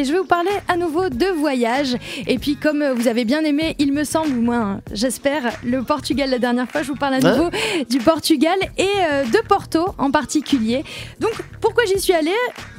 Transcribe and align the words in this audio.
Et 0.00 0.04
je 0.04 0.12
vais 0.12 0.20
vous 0.20 0.26
parler 0.26 0.52
à 0.68 0.76
nouveau 0.76 1.08
de 1.08 1.26
voyage. 1.26 1.96
Et 2.28 2.38
puis, 2.38 2.54
comme 2.54 2.84
vous 2.92 3.08
avez 3.08 3.24
bien 3.24 3.40
aimé, 3.40 3.74
il 3.80 3.92
me 3.92 4.04
semble, 4.04 4.28
ou 4.28 4.42
moins, 4.42 4.80
j'espère, 4.92 5.42
le 5.64 5.82
Portugal 5.82 6.30
la 6.30 6.38
dernière 6.38 6.70
fois, 6.70 6.84
je 6.84 6.86
vous 6.86 6.94
parle 6.94 7.14
à 7.14 7.18
nouveau 7.18 7.50
du 7.90 7.98
Portugal 7.98 8.56
et 8.76 8.84
euh, 8.84 9.24
de 9.24 9.48
Porto 9.48 9.86
en 9.98 10.12
particulier. 10.12 10.84
Donc, 11.18 11.32
pourquoi 11.60 11.82
j'y 11.84 11.98
suis 11.98 12.12
allée? 12.12 12.30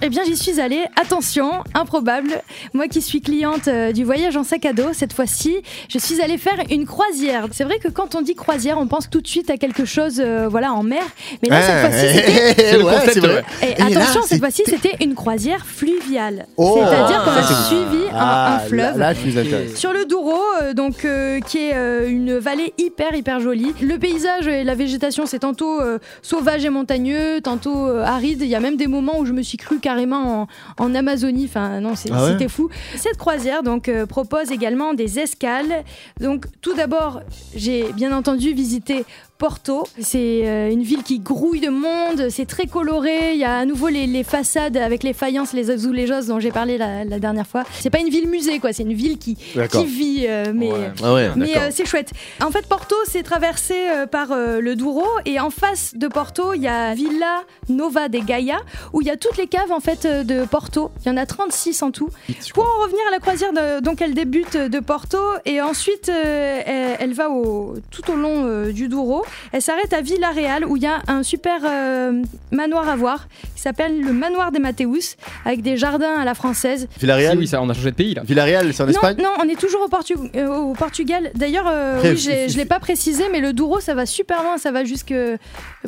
Eh 0.02 0.08
bien, 0.08 0.24
j'y 0.24 0.38
suis 0.38 0.62
allée, 0.62 0.86
attention, 0.96 1.62
improbable. 1.74 2.42
Moi 2.74 2.88
qui 2.88 3.02
suis 3.02 3.20
cliente 3.20 3.68
euh, 3.68 3.92
du 3.92 4.06
voyage 4.06 4.38
en 4.38 4.46
sac 4.46 4.66
à 4.66 4.72
dos, 4.72 4.94
cette 4.94 5.12
fois-ci, 5.12 5.58
je 5.90 6.00
suis 6.00 6.22
allée 6.22 6.38
faire 6.38 6.64
une 6.70 6.86
croisière. 6.86 7.48
C'est 7.52 7.66
vrai 7.66 7.80
que 7.80 7.90
quand 7.90 8.16
on 8.16 8.22
dit 8.22 8.36
croisière, 8.36 8.78
on 8.78 8.88
pense 8.88 9.10
tout 9.10 9.20
de 9.20 9.28
suite 9.28 9.50
à 9.50 9.58
quelque 9.58 9.84
chose 9.84 10.22
euh, 10.24 10.48
voilà, 10.48 10.72
en 10.72 10.84
mer. 10.84 11.04
Mais 11.44 11.50
là, 11.50 11.62
cette 11.64 11.82
fois-ci, 11.82 12.08
c'était. 13.14 13.28
Ouais. 13.28 13.44
Et 13.62 13.72
Et 13.72 13.82
attention, 13.82 14.22
cette 14.26 14.40
fois-ci, 14.40 14.64
c'était 14.66 14.96
une 15.02 15.16
croisière 15.16 15.66
fluviale. 15.66 16.46
Oh. 16.56 16.80
C'est-à-dire 16.80 17.09
qu'on 17.14 17.32
Ah, 17.32 17.40
a 17.40 17.44
c'est 17.44 17.64
suivi 17.68 18.04
un- 18.12 18.16
Ah, 18.16 18.56
un, 18.56 18.60
fleuve. 18.60 18.98
Là, 18.98 19.08
là, 19.08 19.14
je 19.14 19.20
suis 19.20 19.38
intéressé. 19.40 19.76
Sur 19.76 19.94
le 19.94 20.06
Douro, 20.06 20.34
euh, 20.62 20.74
donc 20.74 21.06
euh, 21.06 21.40
qui 21.42 21.58
est 21.60 21.76
euh, 21.76 22.10
une 22.10 22.38
vallée 22.38 22.74
hyper 22.78 23.16
hyper 23.16 23.40
jolie. 23.40 23.74
Le 23.82 23.98
paysage 23.98 24.48
et 24.48 24.64
la 24.64 24.76
végétation, 24.76 25.26
c'est 25.26 25.40
tantôt 25.40 25.80
euh, 25.82 26.00
sauvage 26.22 26.66
et 26.66 26.70
montagneux, 26.70 27.42
tantôt 27.42 27.88
euh, 27.88 28.04
aride. 28.04 28.42
Il 28.42 28.48
y 28.48 28.56
a 28.56 28.60
même 28.60 28.78
des 28.78 28.88
moments 28.88 29.20
où 29.20 29.26
je 29.26 29.34
me 29.34 29.42
suis 29.42 29.58
cru 29.58 29.80
carrément 29.80 30.48
en, 30.78 30.84
en 30.86 30.96
Amazonie. 30.96 31.46
Enfin 31.50 31.80
non, 31.80 31.96
c'est- 31.96 32.10
Ah 32.14 32.24
ouais 32.24 32.32
c'était 32.32 32.48
fou. 32.50 32.70
Cette 32.96 33.18
croisière 33.18 33.64
donc 33.64 33.88
euh, 33.90 34.06
propose 34.06 34.52
également 34.52 34.94
des 34.94 35.20
escales. 35.20 35.84
Donc 36.20 36.46
tout 36.62 36.74
d'abord, 36.74 37.22
j'ai 37.56 37.92
bien 37.94 38.16
entendu 38.16 38.54
visité 38.54 39.06
Porto. 39.40 39.86
C'est 40.00 40.42
euh, 40.44 40.70
une 40.70 40.84
ville 40.84 41.02
qui 41.02 41.20
grouille 41.20 41.62
de 41.62 41.70
monde, 41.70 42.28
c'est 42.30 42.46
très 42.46 42.68
coloré. 42.68 43.32
Il 43.34 43.40
y 43.40 43.46
a 43.46 43.56
à 43.58 43.66
nouveau 43.66 43.88
les, 43.88 44.06
les 44.06 44.26
façades 44.26 44.76
avec 44.76 45.02
les 45.02 45.14
faïences, 45.14 45.54
les 45.54 45.72
azulejos 45.72 46.28
dont 46.28 46.40
j'ai 46.42 46.52
parlé 46.52 46.78
la, 46.78 47.06
la 47.06 47.20
dernière 47.20 47.48
fois. 47.48 47.64
C'est 47.80 47.90
pas 47.90 48.00
une 48.00 48.10
ville 48.10 48.28
musée, 48.28 48.60
quoi. 48.60 48.74
C'est 48.74 48.84
une 48.84 48.94
ville 48.94 49.18
qui, 49.18 49.38
vit, 49.86 50.26
euh, 50.28 50.52
mais. 50.54 50.72
Ouais. 50.72 50.92
Ah 51.02 51.14
ouais, 51.14 51.30
Mais 51.38 51.48
d'accord. 51.48 51.62
euh, 51.64 51.70
c'est 51.72 51.86
chouette. 51.86 52.12
En 52.44 52.52
fait, 52.52 52.68
Porto, 52.68 52.96
c'est 53.06 53.24
traversé 53.24 53.76
euh, 53.90 54.06
par 54.08 54.34
euh, 54.34 54.60
le 54.60 54.76
Douro 54.76 55.06
et 55.26 55.40
en 55.40 55.50
face 55.50 55.94
de 55.96 56.08
Porto, 56.10 56.54
il 56.54 56.62
y 56.62 56.68
a 56.68 56.94
Villa 56.94 57.44
Nova 57.70 58.10
de 58.10 58.20
Gaia 58.20 58.58
où 58.92 59.00
il 59.02 59.08
y 59.08 59.10
a 59.10 59.16
toutes 59.16 59.38
les 59.38 59.48
caves 59.48 59.72
en 59.72 59.80
fait 59.80 60.06
de 60.06 60.44
Porto. 60.46 60.92
Il 61.06 61.10
y 61.10 61.12
en 61.12 61.18
a 61.18 61.26
36 61.26 61.82
en 61.82 61.92
tout. 61.92 62.10
Pour 62.54 62.66
en 62.66 62.84
revenir 62.84 63.02
à 63.08 63.12
la 63.12 63.20
croisière, 63.20 63.54
de- 63.54 63.80
donc 63.80 64.02
elle 64.02 64.14
débute 64.14 64.58
de 64.58 64.80
Porto 64.82 65.18
et 65.46 65.62
ensuite 65.62 66.10
euh, 66.10 66.62
elle, 66.66 66.98
elle 67.00 67.14
va 67.14 67.30
au, 67.30 67.76
tout 67.90 68.12
au 68.12 68.16
long 68.16 68.44
euh, 68.46 68.74
du 68.74 68.90
Douro. 68.90 69.24
Elle 69.52 69.62
s'arrête 69.62 69.94
à 69.94 70.02
Villarreal 70.02 70.66
où 70.66 70.78
il 70.78 70.84
y 70.84 70.88
a 70.88 71.00
un 71.08 71.24
super 71.24 71.62
euh, 71.66 72.22
manoir 72.52 72.88
à 72.90 72.96
voir 72.96 73.28
qui 73.56 73.62
s'appelle 73.62 74.02
le 74.02 74.14
manoir 74.14 74.52
des 74.52 74.60
Mathéus 74.60 75.18
avec 75.46 75.62
des 75.62 75.78
jardins 75.78 76.16
à 76.20 76.26
la 76.26 76.34
française. 76.34 76.88
Villarreal, 77.00 77.38
oui, 77.38 77.48
ça, 77.48 77.62
on 77.62 77.70
a 77.70 77.74
changé 77.74 77.92
de 77.92 77.96
pays 77.96 78.14
là. 78.14 78.22
Villarreal, 78.26 78.74
c'est 78.74 78.84
en 78.84 78.86
Non, 78.86 78.92
Espagne 78.92 79.18
non, 79.22 79.30
on 79.44 79.48
est 79.50 79.60
toujours 79.60 79.82
au, 79.82 79.88
Portu- 79.90 80.30
euh, 80.36 80.48
au 80.48 80.74
Portugal. 80.74 81.32
D'ailleurs, 81.36 81.66
euh, 81.68 82.00
oui, 82.04 82.18
je 82.18 82.58
l'ai 82.58 82.66
pas 82.66 82.80
précisé, 82.80 83.24
mais 83.32 83.40
le 83.40 83.54
Douro, 83.54 83.80
ça 83.80 83.94
va 83.96 84.06
super 84.06 84.44
loin, 84.44 84.58
ça 84.58 84.72
va 84.72 84.84
jusque 84.86 85.12
euh, 85.12 85.38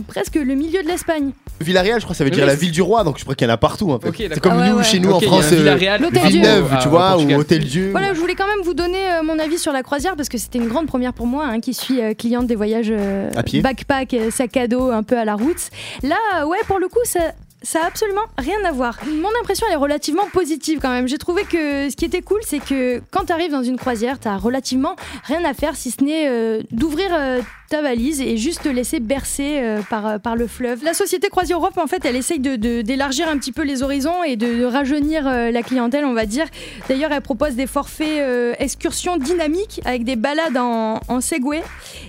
presque 0.08 0.36
le 0.36 0.56
milieu 0.56 0.82
de 0.84 0.88
l'Espagne. 0.88 1.32
Villarreal, 1.60 2.00
je 2.00 2.06
crois 2.06 2.14
que 2.14 2.18
ça 2.18 2.24
veut 2.24 2.30
Oui, 2.32 2.36
dire 2.36 2.46
la 2.46 2.56
ville 2.56 2.72
du 2.72 2.82
roi, 2.82 3.04
donc 3.04 3.18
je 3.20 3.24
crois 3.24 3.36
qu'il 3.36 3.48
y 3.48 3.52
en 3.52 3.54
a 3.54 3.58
partout 3.58 3.92
en 3.92 4.00
fait. 4.00 4.10
Ok, 4.10 4.16
c'est 4.18 4.40
comme 4.40 4.54
Ah 4.56 4.62
ouais, 4.62 4.70
nous, 4.72 4.78
ouais. 4.78 4.84
chez 4.84 5.00
nous 5.00 5.12
en 5.12 5.20
France, 5.20 5.46
un 5.52 5.54
euh, 5.54 5.58
Villarreal, 5.58 6.02
l'Hôtel 6.02 6.28
Villeneuve, 6.28 6.70
ah, 6.72 6.80
tu 6.82 6.90
vois, 6.90 7.18
ou. 7.18 7.32
Hôtel 7.34 7.64
Dieu. 7.64 7.90
Voilà, 7.92 8.14
je 8.14 8.20
voulais 8.20 8.36
quand 8.36 8.48
même 8.48 8.64
vous 8.64 8.74
donner 8.74 8.98
euh, 9.12 9.24
mon 9.24 9.38
avis 9.40 9.58
sur 9.58 9.72
la 9.72 9.84
croisière 9.84 10.16
parce 10.16 10.28
que 10.30 10.38
c'était 10.38 10.58
une 10.60 10.68
grande 10.68 10.88
première 10.88 11.14
pour 11.14 11.28
moi, 11.28 11.46
hein, 11.46 11.60
qui 11.60 11.74
suis 11.74 12.02
euh, 12.02 12.14
cliente 12.14 12.48
des 12.48 12.56
voyages 12.56 12.90
euh. 12.92 13.30
Backpack, 13.62 14.16
sac 14.32 14.58
à 14.58 14.68
dos, 14.68 14.92
un 14.92 15.04
peu 15.04 15.18
à 15.18 15.26
la 15.26 15.36
route. 15.36 15.70
Là, 16.04 16.46
ouais, 16.48 16.60
pour 16.68 16.80
le 16.80 16.88
coup, 16.88 17.04
ça. 17.04 17.34
Ça 17.64 17.84
a 17.84 17.86
absolument 17.86 18.26
rien 18.40 18.58
à 18.66 18.72
voir. 18.72 18.98
Mon 19.06 19.30
impression 19.40 19.68
est 19.72 19.76
relativement 19.76 20.26
positive 20.34 20.80
quand 20.82 20.90
même. 20.90 21.08
J'ai 21.08 21.20
trouvé 21.20 21.44
que 21.44 21.90
ce 21.92 21.96
qui 21.96 22.06
était 22.06 22.24
cool, 22.24 22.40
c'est 22.44 22.58
que 22.58 23.04
quand 23.12 23.26
tu 23.26 23.34
arrives 23.34 23.52
dans 23.52 23.62
une 23.62 23.78
croisière, 23.78 24.20
tu 24.20 24.28
as 24.28 24.36
relativement 24.38 24.96
rien 25.26 25.46
à 25.46 25.54
faire 25.54 25.76
si 25.76 25.92
ce 25.92 26.04
n'est 26.04 26.28
euh, 26.28 26.64
d'ouvrir 26.72 27.10
euh, 27.12 27.40
ta 27.70 27.84
valise 27.84 28.20
et 28.20 28.36
juste 28.38 28.64
te 28.64 28.70
laisser 28.70 29.00
bercer 29.00 29.60
euh, 29.62 29.82
par, 29.88 30.20
par 30.20 30.36
le 30.36 30.48
fleuve. 30.48 30.84
La 30.84 30.96
société 30.96 31.30
Croisière 31.30 31.60
Europe, 31.60 31.78
en 31.78 31.86
fait, 31.86 32.04
elle 32.04 32.16
essaye 32.16 32.40
de- 32.40 32.82
d'élargir 32.82 33.30
un 33.30 33.38
petit 33.38 33.52
peu 33.52 33.62
les 33.62 33.84
horizons 33.84 34.24
et 34.24 34.38
de, 34.38 34.58
de 34.62 34.66
rajeunir 34.66 35.26
la 35.26 35.62
clientèle, 35.62 36.04
on 36.06 36.14
va 36.14 36.26
dire. 36.26 36.48
D'ailleurs, 36.90 37.12
elle 37.12 37.22
propose 37.22 37.54
des 37.54 37.68
forfaits 37.68 38.56
excursions 38.60 39.18
dynamiques 39.18 39.82
avec 39.86 40.04
des 40.04 40.16
balades 40.16 40.58
en, 40.58 41.00
en 41.08 41.22
Segway 41.22 41.62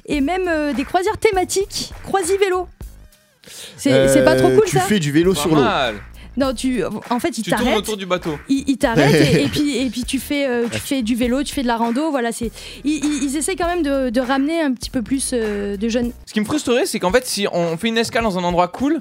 et 0.06 0.22
même 0.22 0.50
des 0.74 0.84
croisières 0.84 1.18
thématiques, 1.18 1.92
croisi-vélo. 2.04 2.66
C'est 3.76 4.24
pas 4.24 4.36
trop 4.36 4.48
Euh, 4.48 4.56
cool 4.56 4.64
Tu 4.66 4.76
ça 4.76 4.82
fais 4.82 4.98
du 5.00 5.12
vélo 5.12 5.34
Pas 5.34 5.40
sur 5.40 5.54
l'eau. 5.54 5.62
Non, 6.34 6.54
tu, 6.54 6.82
en 7.10 7.20
fait, 7.20 7.36
il 7.36 7.42
Tu 7.44 7.50
tournes 7.50 7.62
t'arrête. 7.62 7.78
autour 7.80 7.98
du 7.98 8.06
bateau. 8.06 8.38
Il, 8.48 8.64
il 8.66 8.78
t'arrête 8.78 9.14
et, 9.36 9.42
et 9.42 9.48
puis, 9.48 9.76
et 9.76 9.90
puis 9.90 10.02
tu, 10.04 10.18
fais, 10.18 10.46
euh, 10.48 10.66
tu 10.72 10.78
fais 10.78 11.02
du 11.02 11.14
vélo, 11.14 11.42
tu 11.42 11.52
fais 11.54 11.60
de 11.62 11.66
la 11.66 11.76
rando. 11.76 12.10
Voilà, 12.10 12.32
c'est, 12.32 12.50
ils, 12.84 13.04
ils, 13.04 13.24
ils 13.24 13.36
essayent 13.36 13.56
quand 13.56 13.66
même 13.66 13.82
de, 13.82 14.08
de 14.08 14.20
ramener 14.20 14.62
un 14.62 14.72
petit 14.72 14.88
peu 14.88 15.02
plus 15.02 15.32
euh, 15.34 15.76
de 15.76 15.88
jeunes. 15.90 16.12
Ce 16.24 16.32
qui 16.32 16.40
me 16.40 16.46
frustrerait, 16.46 16.86
c'est 16.86 16.98
qu'en 17.00 17.12
fait, 17.12 17.26
si 17.26 17.46
on 17.52 17.76
fait 17.76 17.88
une 17.88 17.98
escale 17.98 18.22
dans 18.22 18.38
un 18.38 18.44
endroit 18.44 18.68
cool, 18.68 18.98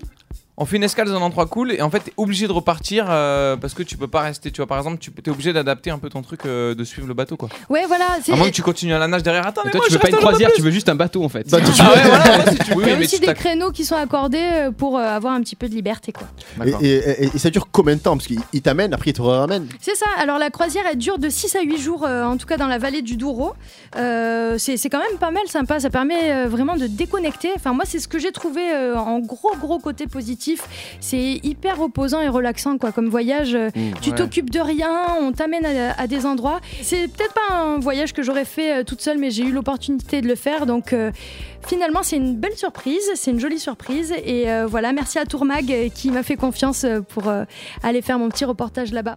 on 0.61 0.65
fait 0.65 0.77
une 0.77 0.83
escale 0.83 1.07
dans 1.07 1.15
un 1.15 1.21
endroit 1.21 1.45
cool 1.47 1.71
et 1.71 1.81
en 1.81 1.89
fait, 1.89 1.99
t'es 1.99 2.13
obligé 2.17 2.47
de 2.47 2.51
repartir 2.51 3.07
euh, 3.09 3.57
parce 3.57 3.73
que 3.73 3.83
tu 3.83 3.97
peux 3.97 4.07
pas 4.07 4.21
rester. 4.21 4.51
Tu 4.51 4.57
vois, 4.57 4.67
par 4.67 4.77
exemple, 4.77 4.97
tu 4.99 5.11
es 5.25 5.29
obligé 5.29 5.53
d'adapter 5.53 5.89
un 5.91 5.97
peu 5.97 6.09
ton 6.09 6.21
truc 6.21 6.41
euh, 6.45 6.75
de 6.75 6.83
suivre 6.83 7.07
le 7.07 7.13
bateau 7.13 7.35
quoi. 7.37 7.49
Ouais, 7.69 7.85
voilà. 7.87 8.05
C'est, 8.23 8.31
À 8.33 8.35
moins 8.35 8.47
que 8.49 8.53
tu 8.55 8.61
continues 8.61 8.93
à 8.93 8.99
la 8.99 9.07
nage 9.07 9.23
derrière. 9.23 9.45
Attends, 9.47 9.61
mais 9.65 9.71
toi, 9.71 9.79
moi, 9.79 9.87
tu 9.87 9.93
je 9.93 9.97
veux 9.97 10.01
pas 10.01 10.07
une 10.09 10.15
reste 10.15 10.25
croisière, 10.25 10.49
tu 10.55 10.61
veux 10.61 10.71
juste 10.71 10.89
un 10.89 10.95
bateau 10.95 11.23
en 11.23 11.29
fait. 11.29 11.49
Bah, 11.49 11.59
tu- 11.61 11.71
Ah 11.79 11.91
ouais, 11.93 12.01
voilà, 12.03 12.37
ouais, 12.45 12.51
si 12.51 12.57
tu 12.59 12.73
veux. 12.75 12.81
il 12.83 12.87
y 12.87 12.91
a 12.91 12.95
mais 12.95 13.03
aussi 13.05 13.15
tu 13.15 13.21
des 13.21 13.27
t'ac- 13.27 13.37
créneaux 13.37 13.71
qui 13.71 13.83
sont 13.85 13.95
accordés 13.95 14.37
euh, 14.53 14.71
pour 14.71 14.97
euh, 14.97 15.01
avoir 15.03 15.33
un 15.33 15.41
petit 15.41 15.55
peu 15.55 15.67
de 15.67 15.73
liberté. 15.73 16.11
quoi. 16.11 16.27
Et, 16.65 16.69
et- 16.85 17.23
et- 17.25 17.29
et 17.33 17.37
ça 17.37 17.49
dure 17.49 17.67
combien 17.71 17.95
de 17.95 18.01
temps? 18.01 18.15
Parce 18.17 18.27
qu'il 18.27 18.39
il 18.53 18.61
t'amène, 18.61 18.93
après 18.93 19.11
il 19.11 19.13
te 19.13 19.21
ramène. 19.21 19.67
C'est 19.79 19.95
ça. 19.95 20.05
Alors 20.19 20.37
la 20.37 20.49
croisière, 20.49 20.83
elle 20.91 20.97
dure 20.97 21.17
de 21.17 21.29
6 21.29 21.55
à 21.55 21.61
8 21.61 21.77
jours, 21.79 22.05
euh, 22.05 22.23
en 22.23 22.37
tout 22.37 22.45
cas 22.45 22.57
dans 22.57 22.67
la 22.67 22.77
vallée 22.77 23.01
du 23.01 23.15
Douro. 23.17 23.53
Euh, 23.95 24.57
c'est 24.57 24.77
c'est 24.77 24.89
quand 24.89 24.99
même 24.99 25.17
pas 25.19 25.31
mal 25.31 25.43
sympa. 25.47 25.79
Ça 25.79 25.89
permet 25.89 26.31
euh, 26.31 26.47
vraiment 26.47 26.75
de 26.75 26.87
déconnecter. 26.87 27.49
Enfin, 27.55 27.73
moi, 27.73 27.85
c'est 27.87 27.99
ce 27.99 28.07
que 28.07 28.19
j'ai 28.19 28.31
trouvé 28.31 28.61
euh, 28.73 28.95
en 28.97 29.19
gros, 29.19 29.55
gros 29.59 29.79
côté 29.79 30.07
positif. 30.07 30.50
C'est 30.99 31.39
hyper 31.43 31.77
reposant 31.79 32.21
et 32.21 32.27
relaxant, 32.27 32.77
quoi, 32.77 32.91
comme 32.91 33.07
voyage. 33.07 33.55
euh, 33.55 33.69
tu 34.01 34.09
Ouais. 34.09 34.15
t'occupes 34.15 34.49
de 34.49 34.59
rien, 34.59 35.05
on 35.21 35.31
t'amène 35.31 35.65
à, 35.65 35.93
à 35.99 36.07
des 36.07 36.25
endroits. 36.25 36.59
C'est 36.81 37.07
peut-être 37.07 37.33
pas 37.33 37.53
un 37.53 37.79
voyage 37.79 38.13
que 38.13 38.23
j'aurais 38.23 38.45
fait 38.45 38.79
euh, 38.79 38.83
toute 38.83 39.01
seule, 39.01 39.17
mais 39.17 39.31
j'ai 39.31 39.43
eu 39.43 39.51
l'opportunité 39.51 40.21
de 40.21 40.27
le 40.27 40.35
faire. 40.35 40.65
Donc 40.65 40.93
euh, 40.93 41.11
finalement, 41.67 42.03
c'est 42.03 42.17
une 42.17 42.35
belle 42.35 42.55
surprise, 42.57 43.03
c'est 43.15 43.31
une 43.31 43.39
jolie 43.39 43.59
surprise. 43.59 44.13
Et 44.25 44.49
euh, 44.49 44.65
voilà, 44.67 44.91
merci 44.93 45.19
à 45.19 45.25
Tourmag 45.25 45.91
qui 45.95 46.09
m'a 46.11 46.23
fait 46.23 46.35
confiance 46.35 46.85
pour 47.09 47.27
euh, 47.27 47.43
aller 47.83 48.01
faire 48.01 48.19
mon 48.19 48.29
petit 48.29 48.45
reportage 48.45 48.91
là-bas. 48.91 49.15